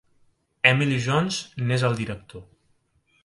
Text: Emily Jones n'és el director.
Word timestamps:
Emily 0.69 0.97
Jones 1.07 1.37
n'és 1.67 1.87
el 1.91 1.97
director. 2.01 2.45